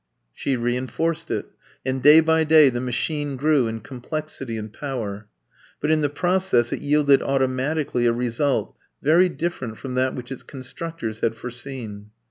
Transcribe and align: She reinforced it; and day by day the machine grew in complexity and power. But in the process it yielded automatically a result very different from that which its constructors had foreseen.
She 0.33 0.55
reinforced 0.55 1.29
it; 1.29 1.45
and 1.85 2.01
day 2.01 2.21
by 2.21 2.43
day 2.43 2.71
the 2.71 2.81
machine 2.81 3.35
grew 3.35 3.67
in 3.67 3.81
complexity 3.81 4.57
and 4.57 4.73
power. 4.73 5.27
But 5.79 5.91
in 5.91 6.01
the 6.01 6.09
process 6.09 6.73
it 6.73 6.81
yielded 6.81 7.21
automatically 7.21 8.07
a 8.07 8.11
result 8.11 8.75
very 9.03 9.29
different 9.29 9.77
from 9.77 9.93
that 9.93 10.15
which 10.15 10.31
its 10.31 10.41
constructors 10.41 11.19
had 11.19 11.35
foreseen. 11.35 12.09